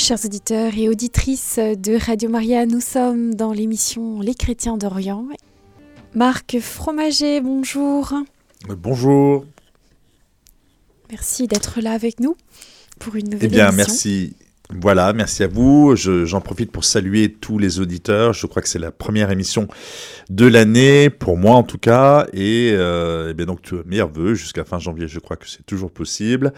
Chers 0.00 0.24
auditeurs 0.24 0.78
et 0.78 0.88
auditrices 0.88 1.58
de 1.58 1.98
Radio 1.98 2.30
Maria, 2.30 2.66
nous 2.66 2.80
sommes 2.80 3.34
dans 3.34 3.52
l'émission 3.52 4.20
Les 4.20 4.34
chrétiens 4.34 4.76
d'Orient. 4.76 5.26
Marc 6.14 6.60
Fromager, 6.60 7.40
bonjour. 7.40 8.12
Bonjour. 8.68 9.44
Merci 11.10 11.48
d'être 11.48 11.80
là 11.80 11.90
avec 11.94 12.20
nous 12.20 12.36
pour 13.00 13.16
une 13.16 13.24
nouvelle 13.28 13.46
Eh 13.46 13.48
bien, 13.48 13.72
émission. 13.72 13.86
merci. 13.88 14.36
Voilà, 14.74 15.14
merci 15.14 15.42
à 15.44 15.48
vous. 15.48 15.96
Je- 15.96 16.26
J'en 16.26 16.42
profite 16.42 16.70
pour 16.70 16.84
saluer 16.84 17.32
tous 17.32 17.58
les 17.58 17.80
auditeurs. 17.80 18.34
Je 18.34 18.46
crois 18.46 18.60
que 18.60 18.68
c'est 18.68 18.78
la 18.78 18.90
première 18.90 19.30
émission 19.30 19.66
de 20.28 20.46
l'année, 20.46 21.08
pour 21.08 21.38
moi 21.38 21.54
en 21.54 21.62
tout 21.62 21.78
cas. 21.78 22.26
Et, 22.34 22.72
euh, 22.74 23.28
eh 23.30 23.34
bien 23.34 23.46
donc, 23.46 23.72
meilleurs 23.86 24.12
vœux 24.12 24.34
jusqu'à 24.34 24.64
fin 24.64 24.78
janvier. 24.78 25.08
Je 25.08 25.20
crois 25.20 25.36
que 25.38 25.48
c'est 25.48 25.64
toujours 25.64 25.90
possible 25.90 26.52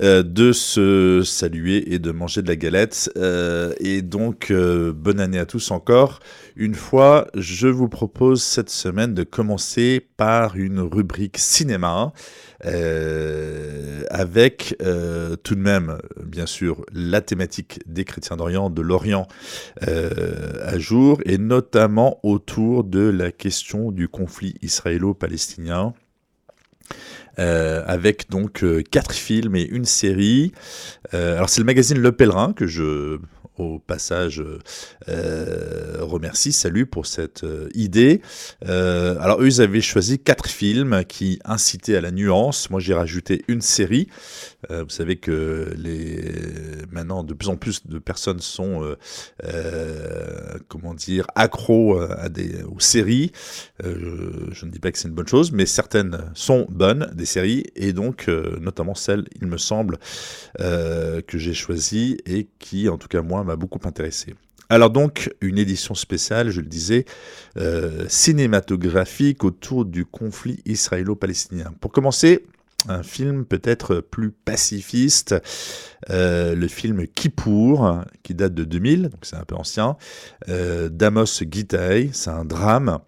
euh, 0.00 0.22
de 0.22 0.52
se 0.52 1.22
saluer 1.22 1.92
et 1.92 1.98
de 1.98 2.12
manger 2.12 2.40
de 2.40 2.48
la 2.48 2.56
galette. 2.56 3.10
Euh, 3.18 3.74
et 3.78 4.00
donc, 4.00 4.50
euh, 4.50 4.92
bonne 4.94 5.20
année 5.20 5.38
à 5.38 5.44
tous 5.44 5.70
encore. 5.70 6.20
Une 6.60 6.74
fois, 6.74 7.28
je 7.36 7.68
vous 7.68 7.88
propose 7.88 8.42
cette 8.42 8.68
semaine 8.68 9.14
de 9.14 9.22
commencer 9.22 10.04
par 10.16 10.56
une 10.56 10.80
rubrique 10.80 11.38
cinéma. 11.38 12.12
euh, 12.64 14.02
avec 14.10 14.74
euh, 14.82 15.36
tout 15.36 15.54
de 15.54 15.60
même, 15.60 15.98
bien 16.24 16.46
sûr, 16.46 16.84
la 16.92 17.20
thématique 17.20 17.78
des 17.86 18.04
chrétiens 18.04 18.36
d'Orient, 18.36 18.70
de 18.70 18.82
l'Orient 18.82 19.28
euh, 19.86 20.54
à 20.64 20.80
jour, 20.80 21.20
et 21.24 21.38
notamment 21.38 22.18
autour 22.24 22.82
de 22.82 23.08
la 23.08 23.30
question 23.30 23.92
du 23.92 24.08
conflit 24.08 24.56
israélo-palestinien. 24.60 25.94
Avec 27.36 28.30
donc 28.30 28.64
quatre 28.90 29.14
films 29.14 29.54
et 29.54 29.62
une 29.62 29.84
série. 29.84 30.50
Alors 31.12 31.48
c'est 31.48 31.60
le 31.60 31.66
magazine 31.66 31.98
Le 31.98 32.10
Pèlerin 32.10 32.52
que 32.52 32.66
je, 32.66 33.20
au 33.58 33.78
passage, 33.78 34.42
euh, 35.08 35.98
remercie, 36.00 36.52
salue 36.52 36.84
pour 36.84 37.06
cette 37.06 37.44
euh, 37.44 37.68
idée. 37.74 38.20
Euh, 38.66 39.16
alors 39.20 39.40
eux, 39.40 39.46
ils 39.46 39.60
avaient 39.60 39.80
choisi 39.80 40.18
quatre 40.18 40.48
films 40.48 41.04
qui 41.04 41.38
incitaient 41.44 41.96
à 41.96 42.00
la 42.00 42.10
nuance. 42.10 42.70
Moi, 42.70 42.80
j'ai 42.80 42.94
rajouté 42.94 43.44
une 43.48 43.60
série. 43.60 44.08
Euh, 44.70 44.82
vous 44.82 44.90
savez 44.90 45.16
que 45.16 45.72
les 45.76 46.18
maintenant 46.90 47.22
de 47.22 47.34
plus 47.34 47.48
en 47.48 47.56
plus 47.56 47.86
de 47.86 47.98
personnes 47.98 48.40
sont 48.40 48.82
euh, 48.82 48.96
euh, 49.44 50.58
comment 50.68 50.94
dire 50.94 51.26
accros 51.34 52.00
à 52.00 52.28
des 52.28 52.62
aux 52.64 52.80
séries. 52.80 53.32
Euh, 53.84 54.48
je, 54.52 54.66
ne 54.66 54.70
dis 54.70 54.78
pas 54.78 54.90
que 54.90 54.98
c'est 54.98 55.08
une 55.08 55.14
bonne 55.14 55.28
chose, 55.28 55.52
mais 55.52 55.66
certaines 55.66 56.18
sont 56.34 56.66
bonnes 56.68 57.10
des 57.14 57.26
séries 57.26 57.64
et 57.76 57.92
donc 57.92 58.28
euh, 58.28 58.58
notamment 58.60 58.94
celle, 58.94 59.24
il 59.40 59.46
me 59.46 59.58
semble, 59.58 59.98
euh, 60.60 61.20
que 61.22 61.38
j'ai 61.38 61.54
choisie 61.54 62.18
et 62.26 62.48
qui, 62.58 62.88
en 62.88 62.98
tout 62.98 63.08
cas 63.08 63.22
moi, 63.22 63.44
m'a 63.48 63.56
beaucoup 63.56 63.80
intéressé. 63.84 64.34
Alors 64.70 64.90
donc, 64.90 65.32
une 65.40 65.58
édition 65.58 65.94
spéciale, 65.94 66.50
je 66.50 66.60
le 66.60 66.66
disais, 66.66 67.06
euh, 67.56 68.04
cinématographique 68.08 69.42
autour 69.42 69.86
du 69.86 70.04
conflit 70.04 70.60
israélo-palestinien. 70.66 71.72
Pour 71.80 71.90
commencer, 71.90 72.44
un 72.86 73.02
film 73.02 73.44
peut-être 73.44 74.00
plus 74.00 74.30
pacifiste, 74.30 75.34
euh, 76.10 76.54
le 76.54 76.68
film 76.68 77.06
Kippour, 77.06 78.04
qui 78.22 78.34
date 78.34 78.54
de 78.54 78.64
2000, 78.64 79.08
donc 79.08 79.20
c'est 79.22 79.36
un 79.36 79.44
peu 79.44 79.56
ancien, 79.56 79.96
euh, 80.48 80.88
d'Amos 80.88 81.42
Gitaï, 81.50 82.10
c'est 82.12 82.30
un 82.30 82.44
drame. 82.44 82.98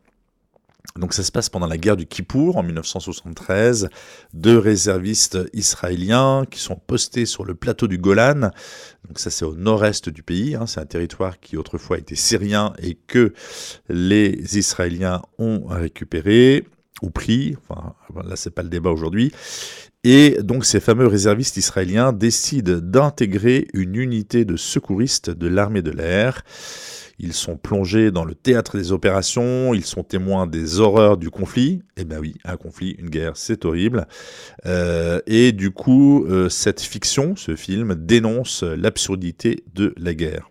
Donc 0.97 1.15
ça 1.15 1.23
se 1.23 1.31
passe 1.31 1.49
pendant 1.49 1.69
la 1.69 1.79
guerre 1.79 1.97
du 1.97 2.07
Kippour 2.07 2.57
en 2.57 2.63
1973. 2.63 3.89
Deux 4.35 4.59
réservistes 4.59 5.39
israéliens 5.53 6.45
qui 6.51 6.59
sont 6.59 6.77
postés 6.77 7.27
sur 7.27 7.45
le 7.45 7.55
plateau 7.55 7.87
du 7.87 7.97
Golan. 7.99 8.51
Donc 9.07 9.19
ça 9.19 9.31
c'est 9.31 9.45
au 9.45 9.55
nord-est 9.55 10.09
du 10.09 10.23
pays. 10.23 10.57
hein. 10.57 10.67
C'est 10.67 10.81
un 10.81 10.87
territoire 10.87 11.39
qui 11.39 11.57
autrefois 11.57 11.99
était 11.99 12.17
syrien 12.17 12.73
et 12.79 12.95
que 12.95 13.33
les 13.89 14.59
Israéliens 14.59 15.23
ont 15.39 15.67
récupéré 15.67 16.67
ou 17.03 17.11
pris. 17.11 17.57
Enfin 17.69 17.95
là 18.25 18.35
c'est 18.37 18.51
pas 18.51 18.63
le 18.63 18.69
débat 18.69 18.91
aujourd'hui. 18.91 19.33
Et 20.03 20.39
donc 20.43 20.65
ces 20.65 20.81
fameux 20.81 21.07
réservistes 21.07 21.59
israéliens 21.59 22.13
décident 22.13 22.79
d'intégrer 22.81 23.69
une 23.75 23.97
unité 23.97 24.47
de 24.47 24.57
secouristes 24.57 25.31
de 25.31 25.47
l'armée 25.47 25.83
de 25.83 25.91
l'air. 25.91 26.43
Ils 27.19 27.35
sont 27.35 27.59
plongés 27.59 28.11
dans 28.11 28.25
le 28.25 28.35
théâtre 28.35 28.79
des 28.79 28.93
opérations, 28.93 29.75
ils 29.75 29.85
sont 29.85 30.03
témoins 30.03 30.47
des 30.47 30.81
horreurs 30.81 31.19
du 31.19 31.29
conflit. 31.29 31.83
Eh 31.99 32.05
ben 32.05 32.19
oui, 32.19 32.37
un 32.45 32.57
conflit, 32.57 32.93
une 32.99 33.11
guerre, 33.11 33.37
c'est 33.37 33.67
horrible. 33.67 34.09
Euh, 34.65 35.21
et 35.27 35.53
du 35.53 35.71
coup, 35.71 36.25
euh, 36.25 36.49
cette 36.49 36.81
fiction, 36.81 37.37
ce 37.37 37.57
film, 37.57 37.95
dénonce 37.95 38.63
l'absurdité 38.63 39.65
de 39.75 39.95
la 39.99 40.15
guerre. 40.15 40.49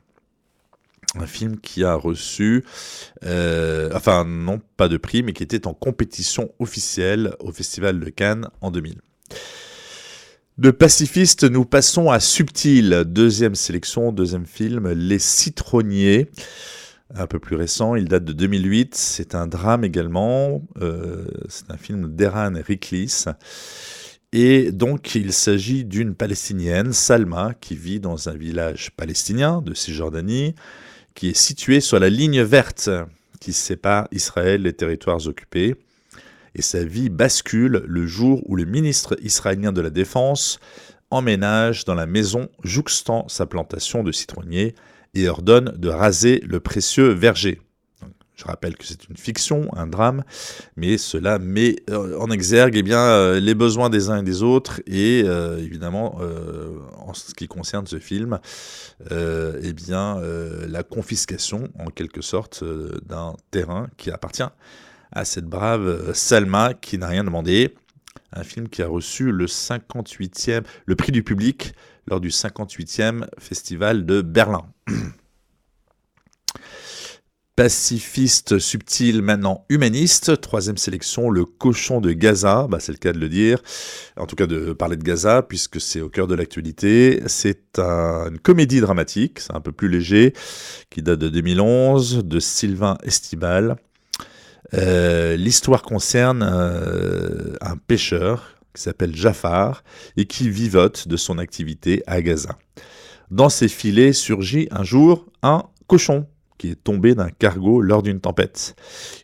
Un 1.16 1.26
film 1.26 1.58
qui 1.58 1.84
a 1.84 1.96
reçu, 1.96 2.64
euh, 3.26 3.90
enfin 3.96 4.24
non 4.24 4.62
pas 4.78 4.88
de 4.88 4.98
prix, 4.98 5.24
mais 5.24 5.34
qui 5.34 5.42
était 5.42 5.66
en 5.66 5.74
compétition 5.74 6.54
officielle 6.60 7.34
au 7.40 7.52
Festival 7.52 8.00
de 8.00 8.10
Cannes 8.12 8.48
en 8.62 8.70
2000. 8.70 9.02
De 10.60 10.72
pacifiste, 10.72 11.46
nous 11.46 11.64
passons 11.64 12.10
à 12.10 12.20
Subtil, 12.20 13.04
deuxième 13.06 13.56
sélection, 13.56 14.12
deuxième 14.12 14.46
film, 14.46 14.92
Les 14.92 15.18
Citronniers, 15.18 16.30
un 17.16 17.28
peu 17.28 17.40
plus 17.40 17.56
récent, 17.56 17.96
il 17.96 18.10
date 18.10 18.26
de 18.26 18.34
2008, 18.34 18.94
c'est 18.94 19.36
un 19.36 19.48
drame 19.48 19.86
également, 19.86 20.62
euh, 20.82 21.26
c'est 21.48 21.72
un 21.72 21.78
film 21.78 22.14
d'Eran 22.14 22.56
Riklis, 22.56 23.24
et 24.34 24.74
donc 24.74 25.16
il 25.16 25.32
s'agit 25.32 25.86
d'une 25.86 26.14
Palestinienne, 26.14 26.92
Salma, 26.92 27.54
qui 27.62 27.76
vit 27.76 28.02
dans 28.02 28.28
un 28.28 28.36
village 28.36 28.92
palestinien 28.98 29.62
de 29.62 29.74
Cisjordanie, 29.74 30.56
qui 31.16 31.30
est 31.30 31.38
situé 31.38 31.80
sur 31.80 32.00
la 32.00 32.10
ligne 32.10 32.42
verte 32.42 32.90
qui 33.40 33.54
sépare 33.54 34.10
Israël 34.12 34.64
des 34.64 34.74
territoires 34.74 35.26
occupés 35.26 35.78
et 36.60 36.62
sa 36.62 36.84
vie 36.84 37.08
bascule 37.08 37.84
le 37.88 38.06
jour 38.06 38.42
où 38.46 38.58
le 38.58 38.66
ministre 38.66 39.16
israélien 39.22 39.72
de 39.72 39.80
la 39.80 39.90
Défense 39.90 40.60
emménage 41.10 41.86
dans 41.86 41.96
la 41.96 42.06
maison 42.06 42.50
jouxtant 42.66 43.30
sa 43.30 43.46
plantation 43.46 44.04
de 44.04 44.12
citronniers 44.12 44.76
et 45.14 45.30
ordonne 45.30 45.74
de 45.78 45.88
raser 45.88 46.42
le 46.46 46.60
précieux 46.60 47.12
verger. 47.12 47.62
Je 48.36 48.44
rappelle 48.44 48.76
que 48.76 48.86
c'est 48.86 49.08
une 49.08 49.16
fiction, 49.16 49.70
un 49.74 49.88
drame, 49.88 50.26
mais 50.76 50.98
cela 50.98 51.40
met 51.40 51.78
euh, 51.90 52.20
en 52.20 52.30
exergue 52.30 52.76
eh 52.76 52.84
bien, 52.84 53.00
euh, 53.00 53.40
les 53.40 53.56
besoins 53.56 53.90
des 53.90 54.10
uns 54.10 54.20
et 54.20 54.24
des 54.24 54.44
autres 54.44 54.82
et 54.86 55.24
euh, 55.26 55.60
évidemment, 55.60 56.20
en 56.98 57.14
ce 57.14 57.34
qui 57.34 57.48
concerne 57.48 57.88
ce 57.88 58.00
film, 58.00 58.40
eh 59.10 59.74
bien, 59.74 60.22
la 60.68 60.84
confiscation 60.84 61.70
en 61.80 61.86
quelque 61.86 62.22
sorte 62.22 62.66
d'un 63.08 63.38
terrain 63.50 63.88
qui 63.96 64.12
appartient 64.12 64.44
à 65.12 65.26
cette 65.26 65.46
brave 65.46 65.88
euh, 65.88 66.14
Salma 66.14 66.74
qui 66.74 66.98
n'a 66.98 67.08
rien 67.08 67.24
demandé. 67.24 67.76
Un 68.32 68.44
film 68.44 68.70
qui 68.70 68.82
a 68.84 68.88
reçu 68.88 69.32
le 69.32 69.46
58e, 69.48 70.64
le 70.86 70.96
prix 70.96 71.12
du 71.12 71.24
public 71.24 71.74
lors 72.08 72.20
du 72.20 72.30
58e 72.30 73.26
festival 73.40 74.06
de 74.06 74.22
Berlin. 74.22 74.66
Pacifiste, 77.56 78.58
subtil, 78.58 79.22
maintenant 79.22 79.66
humaniste. 79.68 80.40
Troisième 80.40 80.78
sélection, 80.78 81.30
le 81.30 81.44
cochon 81.44 82.00
de 82.00 82.14
Gaza. 82.14 82.68
Bah, 82.70 82.80
c'est 82.80 82.94
le 82.94 82.98
cas 82.98 83.12
de 83.12 83.20
le 83.20 83.28
dire. 83.28 83.62
En 84.16 84.28
tout 84.28 84.38
cas, 84.38 84.48
de 84.48 84.72
parler 84.72 84.96
de 84.96 85.04
Gaza, 85.04 85.42
puisque 85.42 85.82
c'est 85.82 86.00
au 86.00 86.08
cœur 86.08 86.28
de 86.28 86.36
l'actualité. 86.36 87.22
C'est 87.28 87.78
un- 87.78 88.30
une 88.30 88.40
comédie 88.40 88.80
dramatique, 88.80 89.42
c'est 89.42 89.54
un 89.54 89.60
peu 89.60 89.74
plus 89.74 89.90
léger, 89.90 90.34
qui 90.90 91.02
date 91.02 91.20
de 91.20 91.28
2011, 91.28 92.24
de 92.24 92.40
Sylvain 92.40 92.98
Estibal. 93.04 93.76
Euh, 94.74 95.36
L'histoire 95.36 95.84
concerne 95.84 96.44
euh, 96.44 97.56
un 97.62 97.78
pêcheur 97.78 98.56
qui 98.76 98.84
s'appelle 98.84 99.16
Jafar 99.16 99.84
et 100.18 100.26
qui 100.26 100.50
vivote 100.50 101.08
de 101.08 101.18
son 101.18 101.38
activité 101.38 102.04
à 102.08 102.22
Gaza. 102.22 102.58
Dans 103.32 103.50
ses 103.50 103.68
filets 103.68 104.14
surgit 104.14 104.68
un 104.72 104.84
jour 104.84 105.26
un 105.44 105.64
cochon 105.88 106.28
qui 106.58 106.70
est 106.72 106.84
tombé 106.84 107.16
d'un 107.16 107.30
cargo 107.30 107.82
lors 107.82 108.04
d'une 108.04 108.20
tempête. 108.20 108.76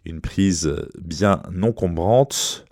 Une 0.06 0.22
prise 0.22 0.74
bien 1.00 1.42
encombrante. 1.62 2.66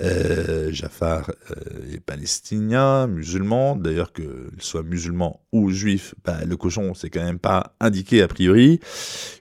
Euh, 0.00 0.70
Jafar 0.72 1.30
euh, 1.50 1.94
est 1.94 2.00
palestinien, 2.00 3.06
musulman. 3.06 3.76
D'ailleurs, 3.76 4.12
qu'il 4.12 4.26
soit 4.58 4.82
musulman 4.82 5.40
ou 5.52 5.70
juif, 5.70 6.14
bah, 6.24 6.44
le 6.46 6.56
cochon, 6.56 6.94
c'est 6.94 7.10
quand 7.10 7.24
même 7.24 7.38
pas 7.38 7.74
indiqué 7.80 8.22
a 8.22 8.28
priori, 8.28 8.80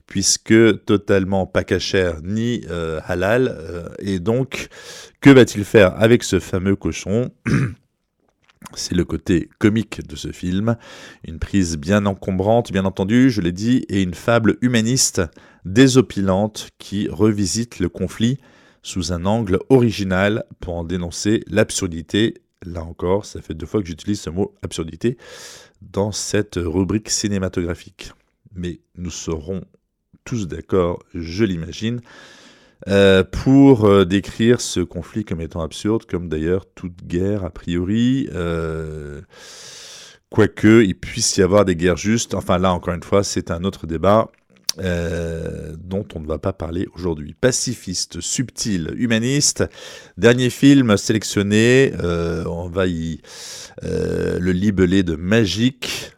puisque 0.07 0.85
totalement 0.85 1.45
pas 1.45 1.63
cachère 1.63 2.21
ni 2.23 2.65
euh, 2.69 2.99
halal. 3.05 3.93
et 3.99 4.19
donc, 4.19 4.69
que 5.21 5.29
va-t-il 5.29 5.63
faire 5.63 5.99
avec 6.01 6.23
ce 6.23 6.39
fameux 6.39 6.75
cochon 6.75 7.31
C'est 8.73 8.95
le 8.95 9.05
côté 9.05 9.49
comique 9.59 10.05
de 10.07 10.15
ce 10.15 10.31
film, 10.31 10.77
une 11.25 11.39
prise 11.39 11.77
bien 11.77 12.05
encombrante, 12.05 12.71
bien 12.71 12.85
entendu, 12.85 13.29
je 13.29 13.41
l'ai 13.41 13.51
dit, 13.51 13.85
et 13.87 14.01
une 14.01 14.15
fable 14.15 14.57
humaniste 14.61 15.21
désopilante 15.63 16.69
qui 16.79 17.07
revisite 17.07 17.79
le 17.79 17.87
conflit 17.87 18.39
sous 18.81 19.13
un 19.13 19.25
angle 19.25 19.59
original 19.69 20.43
pour 20.59 20.75
en 20.75 20.83
dénoncer 20.83 21.43
l'absurdité 21.47 22.35
Là 22.65 22.83
encore, 22.83 23.25
ça 23.25 23.41
fait 23.41 23.53
deux 23.53 23.65
fois 23.65 23.81
que 23.81 23.87
j'utilise 23.87 24.19
ce 24.19 24.29
mot 24.29 24.55
absurdité 24.63 25.17
dans 25.81 26.11
cette 26.11 26.55
rubrique 26.55 27.09
cinématographique. 27.09 28.11
Mais 28.55 28.79
nous 28.95 29.11
serons 29.11 29.61
tous 30.23 30.47
d'accord, 30.47 31.03
je 31.13 31.43
l'imagine, 31.43 32.01
euh, 32.87 33.23
pour 33.23 33.85
euh, 33.85 34.05
décrire 34.05 34.59
ce 34.59 34.79
conflit 34.79 35.23
comme 35.23 35.41
étant 35.41 35.61
absurde, 35.61 36.05
comme 36.05 36.29
d'ailleurs 36.29 36.65
toute 36.73 37.05
guerre 37.05 37.45
a 37.45 37.51
priori. 37.51 38.27
Euh, 38.33 39.21
quoique 40.29 40.83
il 40.83 40.95
puisse 40.95 41.37
y 41.37 41.43
avoir 41.43 41.63
des 41.63 41.75
guerres 41.75 41.97
justes. 41.97 42.33
Enfin 42.33 42.57
là, 42.57 42.73
encore 42.73 42.95
une 42.95 43.03
fois, 43.03 43.23
c'est 43.23 43.51
un 43.51 43.63
autre 43.63 43.85
débat. 43.85 44.31
Dont 44.77 46.05
on 46.15 46.19
ne 46.19 46.27
va 46.27 46.37
pas 46.37 46.53
parler 46.53 46.87
aujourd'hui. 46.95 47.33
Pacifiste, 47.39 48.21
subtil, 48.21 48.93
humaniste, 48.95 49.65
dernier 50.17 50.49
film 50.49 50.97
sélectionné, 50.97 51.93
on 52.03 52.69
va 52.69 52.87
y 52.87 53.21
le 53.81 54.51
libeler 54.51 55.03
de 55.03 55.15
magique. 55.15 56.11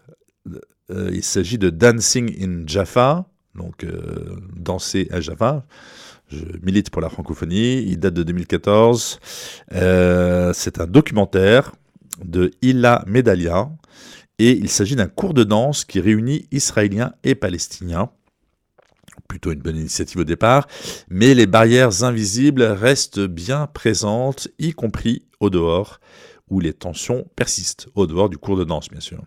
il 0.89 1.23
s'agit 1.23 1.57
de 1.57 1.69
Dancing 1.69 2.35
in 2.41 2.67
Jaffa, 2.67 3.25
donc 3.55 3.85
danser 4.55 5.07
à 5.11 5.21
Jaffa 5.21 5.65
je 6.29 6.45
milite 6.61 6.89
pour 6.89 7.01
la 7.01 7.09
francophonie. 7.09 7.83
Il 7.83 7.99
date 7.99 8.13
de 8.13 8.23
2014. 8.23 9.19
Euh, 9.73 10.53
c'est 10.53 10.79
un 10.79 10.87
documentaire 10.87 11.73
de 12.23 12.51
Illa 12.61 13.03
Medalia 13.07 13.69
et 14.37 14.51
il 14.51 14.69
s'agit 14.69 14.95
d'un 14.95 15.07
cours 15.07 15.33
de 15.33 15.43
danse 15.43 15.85
qui 15.85 15.99
réunit 15.99 16.47
Israéliens 16.51 17.13
et 17.23 17.35
Palestiniens. 17.35 18.11
Plutôt 19.29 19.53
une 19.53 19.61
bonne 19.61 19.77
initiative 19.77 20.19
au 20.19 20.23
départ, 20.25 20.67
mais 21.07 21.33
les 21.33 21.45
barrières 21.45 22.03
invisibles 22.03 22.63
restent 22.63 23.21
bien 23.21 23.67
présentes, 23.67 24.49
y 24.57 24.73
compris 24.73 25.23
au 25.39 25.49
dehors, 25.49 26.01
où 26.49 26.59
les 26.59 26.73
tensions 26.73 27.25
persistent, 27.37 27.87
au 27.95 28.07
dehors 28.07 28.27
du 28.27 28.37
cours 28.37 28.57
de 28.57 28.65
danse 28.65 28.89
bien 28.89 28.99
sûr. 28.99 29.23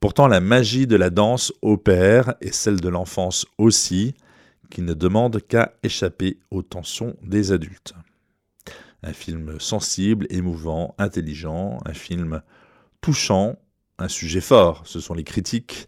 Pourtant, 0.00 0.26
la 0.26 0.40
magie 0.40 0.88
de 0.88 0.96
la 0.96 1.10
danse 1.10 1.52
opère, 1.62 2.34
et 2.40 2.50
celle 2.50 2.80
de 2.80 2.88
l'enfance 2.88 3.46
aussi, 3.56 4.14
qui 4.68 4.82
ne 4.82 4.92
demande 4.94 5.40
qu'à 5.40 5.74
échapper 5.84 6.40
aux 6.50 6.62
tensions 6.62 7.14
des 7.22 7.52
adultes. 7.52 7.94
Un 9.04 9.12
film 9.12 9.60
sensible, 9.60 10.26
émouvant, 10.30 10.96
intelligent, 10.98 11.78
un 11.86 11.94
film 11.94 12.42
touchant, 13.00 13.56
un 14.02 14.08
sujet 14.08 14.40
fort. 14.40 14.82
Ce 14.84 15.00
sont 15.00 15.14
les 15.14 15.24
critiques 15.24 15.86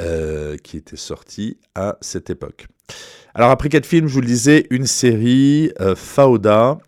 euh, 0.00 0.56
qui 0.58 0.76
étaient 0.76 0.96
sorties 0.96 1.58
à 1.74 1.96
cette 2.00 2.30
époque. 2.30 2.66
Alors 3.34 3.50
après 3.50 3.68
quatre 3.68 3.86
films, 3.86 4.08
je 4.08 4.14
vous 4.14 4.20
le 4.20 4.26
disais, 4.26 4.66
une 4.70 4.86
série, 4.86 5.72
euh, 5.80 5.94
Fauda, 5.94 6.78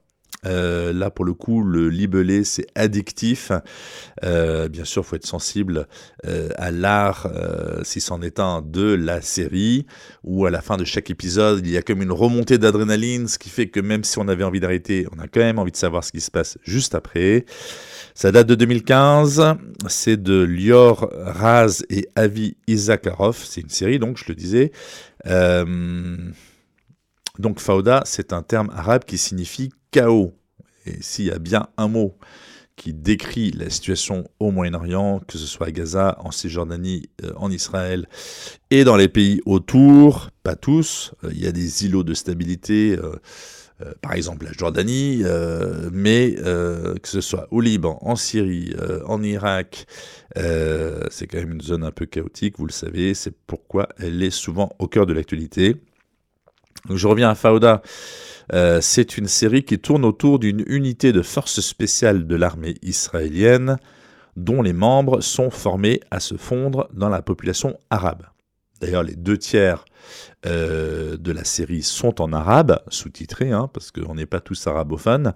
euh, 0.47 0.93
là, 0.93 1.11
pour 1.11 1.25
le 1.25 1.35
coup, 1.35 1.63
le 1.63 1.89
libellé, 1.89 2.45
c'est 2.45 2.67
addictif. 2.75 3.53
Euh, 4.25 4.69
bien 4.69 4.85
sûr, 4.85 5.05
faut 5.05 5.17
être 5.17 5.27
sensible 5.27 5.87
euh, 6.27 6.49
à 6.57 6.71
l'art, 6.71 7.29
si 7.83 8.01
c'en 8.01 8.23
est 8.23 8.41
un, 8.41 8.63
de 8.63 8.95
la 8.95 9.21
série, 9.21 9.87
où 10.23 10.47
à 10.47 10.51
la 10.51 10.61
fin 10.61 10.77
de 10.77 10.85
chaque 10.85 11.11
épisode, 11.11 11.67
il 11.67 11.73
y 11.73 11.77
a 11.77 11.83
comme 11.83 12.03
une 12.03 12.13
remontée 12.13 12.59
d'adrénaline, 12.59 13.29
ce 13.29 13.39
qui 13.39 13.49
fait 13.49 13.69
que 13.69 13.81
même 13.81 14.05
si 14.05 14.19
on 14.19 14.29
avait 14.29 14.45
envie 14.45 14.61
d'arrêter, 14.61 15.07
on 15.17 15.19
a 15.21 15.27
quand 15.27 15.41
même 15.41 15.59
envie 15.59 15.73
de 15.73 15.77
savoir 15.77 16.05
ce 16.05 16.13
qui 16.13 16.21
se 16.21 16.31
passe 16.31 16.59
juste 16.63 16.95
après. 16.95 17.45
Ça 18.15 18.31
date 18.31 18.47
de 18.47 18.55
2015, 18.55 19.57
c'est 19.89 20.23
de 20.23 20.43
Lior 20.43 21.11
Raz 21.13 21.85
et 21.91 22.09
Avi 22.15 22.57
Isakharov, 22.67 23.37
c'est 23.45 23.61
une 23.61 23.71
série, 23.71 23.99
donc 23.99 24.19
je 24.19 24.25
le 24.29 24.35
disais. 24.35 24.73
donc 27.39 27.61
Fauda, 27.61 28.03
c'est 28.05 28.33
un 28.33 28.43
terme 28.43 28.71
arabe 28.75 29.05
qui 29.05 29.19
signifie 29.19 29.71
chaos. 29.95 30.35
Et 30.87 31.01
s'il 31.03 31.27
y 31.27 31.31
a 31.31 31.39
bien 31.39 31.69
un 31.77 31.87
mot 31.87 32.19
qui 32.75 32.93
décrit 32.93 33.53
la 33.53 33.71
situation 33.71 34.25
au 34.41 34.51
Moyen-Orient, 34.51 35.21
que 35.29 35.39
ce 35.39 35.47
soit 35.47 35.69
à 35.69 35.71
Gaza, 35.71 36.17
en 36.19 36.33
Cisjordanie, 36.33 37.09
euh, 37.23 37.31
en 37.37 37.49
Israël 37.53 38.09
et 38.73 38.83
dans 38.83 38.97
les 38.97 39.07
pays 39.07 39.41
autour, 39.47 40.31
pas 40.43 40.57
tous, 40.57 41.15
euh, 41.23 41.31
il 41.33 41.41
y 41.41 41.47
a 41.47 41.53
des 41.53 41.85
îlots 41.87 42.03
de 42.03 42.13
stabilité, 42.13 42.99
euh, 42.99 43.15
par 44.01 44.15
exemple 44.15 44.47
la 44.47 44.53
Jordanie, 44.53 45.25
mais 45.93 46.37
que 46.37 47.09
ce 47.09 47.21
soit 47.21 47.49
au 47.51 47.61
Liban, 47.61 47.99
en 48.03 48.15
Syrie, 48.15 48.73
en 49.05 49.21
Irak, 49.23 49.87
c'est 50.37 51.27
quand 51.27 51.39
même 51.39 51.55
une 51.55 51.61
zone 51.61 51.83
un 51.83 51.91
peu 51.91 52.07
chaotique, 52.07 52.57
vous 52.59 52.67
le 52.67 52.73
savez, 52.73 53.15
c'est 53.15 53.35
pourquoi 53.47 53.89
elle 53.99 54.23
est 54.23 54.31
souvent 54.31 54.71
au 54.79 54.87
cœur 54.87 55.07
de 55.07 55.13
l'actualité. 55.13 55.75
je 56.89 57.07
reviens 57.09 57.31
à 57.31 57.35
Fauda. 57.35 57.83
Euh, 58.53 58.81
c'est 58.81 59.17
une 59.17 59.29
série 59.29 59.65
qui 59.65 59.79
tourne 59.79 60.05
autour 60.05 60.39
d'une 60.39 60.65
unité 60.67 61.13
de 61.13 61.23
forces 61.23 61.61
spéciales 61.61 62.27
de 62.27 62.37
l'armée 62.37 62.75
israélienne 62.83 63.79
dont 64.37 64.63
les 64.63 64.73
membres 64.73 65.21
sont 65.21 65.51
formés 65.51 66.01
à 66.11 66.21
se 66.21 66.37
fondre 66.37 66.89
dans 66.93 67.09
la 67.09 67.23
population 67.23 67.79
arabe. 67.91 68.25
D'ailleurs, 68.81 69.05
les 69.05 69.15
deux 69.15 69.39
tiers 69.39 69.85
euh, 70.45 71.17
de 71.17 71.33
la 71.33 71.45
série 71.45 71.83
sont 71.83 72.21
en 72.21 72.33
arabe, 72.33 72.81
sous-titrés, 72.89 73.53
hein, 73.53 73.71
parce 73.73 73.93
qu'on 73.93 74.17
n'est 74.17 74.27
pas 74.27 74.41
tous 74.41 74.67
arabophones, 74.67 75.33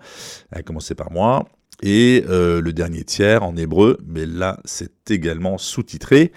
à 0.50 0.62
commencer 0.62 0.96
par 0.96 1.12
moi, 1.12 1.46
et 1.80 2.24
euh, 2.28 2.60
le 2.60 2.72
dernier 2.72 3.04
tiers 3.04 3.44
en 3.44 3.56
hébreu, 3.56 3.98
mais 4.04 4.26
là 4.26 4.58
c'est 4.64 5.10
également 5.12 5.58
sous-titré, 5.58 6.32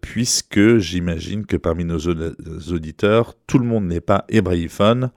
puisque 0.00 0.76
j'imagine 0.76 1.46
que 1.46 1.56
parmi 1.56 1.84
nos 1.84 1.98
auditeurs, 1.98 3.34
tout 3.46 3.58
le 3.58 3.64
monde 3.64 3.86
n'est 3.86 4.02
pas 4.02 4.26
hébraïphone, 4.28 5.10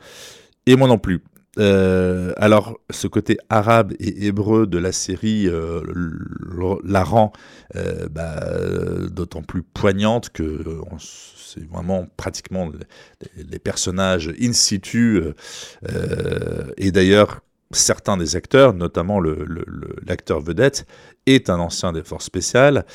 et 0.68 0.76
moi 0.76 0.88
non 0.88 1.00
plus. 1.00 1.24
Euh, 1.60 2.34
alors, 2.38 2.80
ce 2.92 3.08
côté 3.08 3.38
arabe 3.50 3.94
et 4.00 4.28
hébreu 4.28 4.68
de 4.68 4.78
la 4.78 4.92
série 4.92 5.48
euh, 5.48 5.82
la 6.84 7.04
rend 7.04 7.32
euh, 7.76 8.08
bah, 8.10 8.46
d'autant 9.10 9.42
plus 9.42 9.64
poignante 9.64 10.30
que 10.30 10.64
c'est 11.00 11.68
vraiment 11.68 12.08
pratiquement 12.16 12.72
les, 13.36 13.60
personnages 13.60 14.32
in 14.40 14.54
situ. 14.54 15.24
et 16.78 16.92
d'ailleurs, 16.92 17.42
certains 17.72 18.18
des 18.18 18.36
acteurs, 18.36 18.74
notamment 18.74 19.20
l'acteur 19.20 20.42
vedette, 20.42 20.86
est 21.26 21.50
un 21.50 21.60
ancien 21.60 21.92
des 21.92 22.04
forces 22.04 22.26
spéciales. 22.26 22.86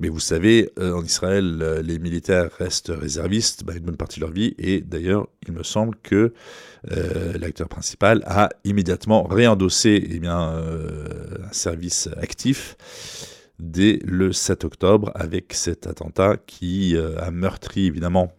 Mais 0.00 0.08
vous 0.08 0.20
savez, 0.20 0.70
en 0.80 1.04
Israël, 1.04 1.82
les 1.84 1.98
militaires 1.98 2.50
restent 2.58 2.92
réservistes 2.94 3.64
bah, 3.64 3.74
une 3.76 3.84
bonne 3.84 3.96
partie 3.96 4.18
de 4.18 4.24
leur 4.24 4.32
vie. 4.32 4.54
Et 4.58 4.80
d'ailleurs, 4.80 5.28
il 5.46 5.52
me 5.52 5.62
semble 5.62 5.94
que 6.02 6.32
euh, 6.92 7.38
l'acteur 7.38 7.68
principal, 7.68 8.22
a 8.26 8.50
immédiatement 8.64 9.22
réendossé 9.24 10.06
eh 10.06 10.20
euh, 10.24 11.38
un 11.48 11.52
service 11.52 12.10
actif 12.20 12.76
dès 13.58 14.00
le 14.04 14.32
7 14.32 14.64
octobre 14.64 15.10
avec 15.14 15.54
cet 15.54 15.86
attentat 15.86 16.36
qui 16.46 16.94
euh, 16.96 17.16
a 17.20 17.30
meurtri 17.30 17.86
évidemment 17.86 18.32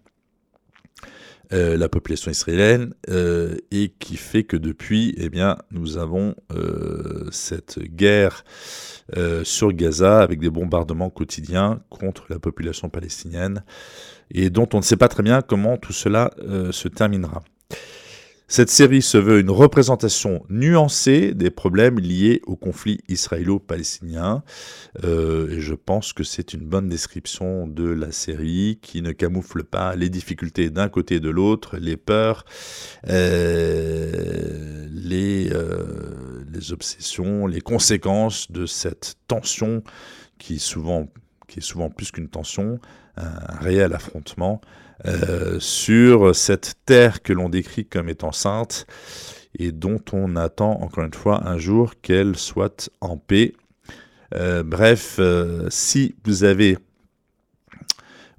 la 1.51 1.89
population 1.89 2.31
israélienne 2.31 2.93
et 3.71 3.93
qui 3.99 4.17
fait 4.17 4.43
que 4.43 4.57
depuis, 4.57 5.15
eh 5.17 5.29
nous 5.71 5.97
avons 5.97 6.35
cette 7.31 7.79
guerre 7.79 8.43
sur 9.43 9.73
Gaza 9.73 10.19
avec 10.19 10.39
des 10.39 10.49
bombardements 10.49 11.09
quotidiens 11.09 11.81
contre 11.89 12.25
la 12.29 12.39
population 12.39 12.89
palestinienne 12.89 13.63
et 14.31 14.49
dont 14.49 14.67
on 14.73 14.77
ne 14.77 14.83
sait 14.83 14.97
pas 14.97 15.07
très 15.07 15.23
bien 15.23 15.41
comment 15.41 15.77
tout 15.77 15.93
cela 15.93 16.31
se 16.71 16.87
terminera. 16.87 17.43
Cette 18.47 18.69
série 18.69 19.01
se 19.01 19.17
veut 19.17 19.39
une 19.39 19.49
représentation 19.49 20.45
nuancée 20.49 21.33
des 21.33 21.49
problèmes 21.49 21.99
liés 21.99 22.41
au 22.45 22.55
conflit 22.55 22.99
israélo-palestinien. 23.07 24.43
Euh, 25.03 25.49
et 25.49 25.61
je 25.61 25.73
pense 25.73 26.13
que 26.13 26.23
c'est 26.23 26.53
une 26.53 26.63
bonne 26.65 26.87
description 26.87 27.67
de 27.67 27.89
la 27.89 28.11
série 28.11 28.77
qui 28.83 29.01
ne 29.01 29.13
camoufle 29.13 29.63
pas 29.63 29.95
les 29.95 30.09
difficultés 30.09 30.69
d'un 30.69 30.89
côté 30.89 31.15
et 31.15 31.19
de 31.19 31.29
l'autre, 31.29 31.77
les 31.77 31.97
peurs, 31.97 32.45
euh, 33.07 34.87
les, 34.91 35.49
euh, 35.51 36.43
les 36.53 36.71
obsessions, 36.71 37.47
les 37.47 37.61
conséquences 37.61 38.51
de 38.51 38.67
cette 38.67 39.15
tension 39.27 39.83
qui, 40.37 40.59
souvent, 40.59 41.07
qui 41.47 41.59
est 41.59 41.63
souvent 41.63 41.89
plus 41.89 42.11
qu'une 42.11 42.29
tension, 42.29 42.79
un 43.17 43.55
réel 43.61 43.93
affrontement 43.93 44.61
euh, 45.05 45.59
sur 45.59 46.33
cette 46.35 46.75
terre 46.85 47.21
que 47.21 47.33
l'on 47.33 47.49
décrit 47.49 47.85
comme 47.85 48.07
étant 48.07 48.31
sainte 48.31 48.87
et 49.57 49.71
dont 49.71 49.99
on 50.13 50.35
attend 50.35 50.81
encore 50.81 51.03
une 51.03 51.13
fois 51.13 51.47
un 51.47 51.57
jour 51.57 51.93
qu'elle 52.01 52.35
soit 52.37 52.89
en 53.01 53.17
paix. 53.17 53.53
Euh, 54.33 54.63
bref, 54.63 55.17
euh, 55.19 55.67
si 55.69 56.15
vous 56.25 56.43
avez 56.43 56.77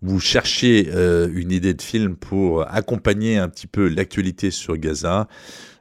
vous 0.02 0.20
cherchez 0.20 0.88
une 0.88 1.50
idée 1.50 1.74
de 1.74 1.82
film 1.82 2.16
pour 2.16 2.62
accompagner 2.70 3.38
un 3.38 3.48
petit 3.48 3.66
peu 3.66 3.88
l'actualité 3.88 4.50
sur 4.50 4.76
Gaza, 4.76 5.26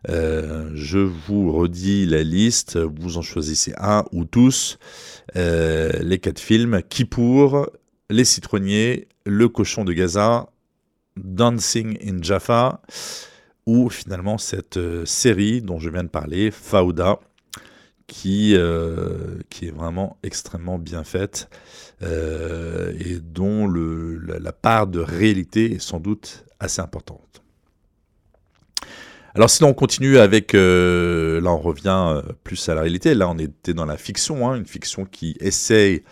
je 0.08 0.98
vous 0.98 1.52
redis 1.52 2.06
la 2.06 2.24
liste, 2.24 2.78
vous 2.78 3.18
en 3.18 3.22
choisissez 3.22 3.74
un 3.78 4.06
ou 4.12 4.26
tous, 4.26 4.78
les 5.36 6.20
quatre 6.22 6.40
films, 6.40 6.82
qui 6.90 7.06
pour 7.06 7.68
Les 8.10 8.26
Citronniers, 8.26 9.08
Le 9.26 9.50
Cochon 9.50 9.84
de 9.84 9.94
Gaza, 9.94 10.48
Dancing 11.18 11.98
in 12.06 12.22
Jaffa, 12.22 12.82
ou 13.66 13.90
finalement 13.90 14.38
cette 14.38 14.78
euh, 14.78 15.06
série 15.06 15.62
dont 15.62 15.80
je 15.80 15.90
viens 15.90 16.04
de 16.04 16.10
parler, 16.10 16.52
Fauda, 16.52 17.20
qui, 18.08 18.56
qui 19.50 19.68
est 19.68 19.76
vraiment 19.76 20.18
extrêmement 20.24 20.78
bien 20.78 21.04
faite 21.04 21.50
et 22.02 23.20
dont 23.22 23.68
le, 23.68 24.18
la, 24.18 24.52
part 24.52 24.88
de 24.88 25.00
réalité 25.00 25.74
est 25.76 25.80
sans 25.80 26.00
doute 26.00 26.46
assez 26.60 26.82
importante. 26.82 27.42
Alors 29.34 29.50
sinon 29.50 29.70
on 29.70 29.74
continue 29.74 30.18
avec, 30.18 30.54
là 30.54 31.52
on 31.52 31.60
revient 31.60 32.22
plus 32.44 32.70
à 32.70 32.76
la 32.76 32.82
réalité, 32.82 33.16
là 33.16 33.28
on 33.30 33.38
était 33.38 33.74
dans 33.74 33.86
la 33.86 33.98
fiction, 33.98 34.50
hein, 34.50 34.56
une 34.56 34.68
fiction 34.68 35.06
qui 35.06 35.36
essaye 35.40 36.04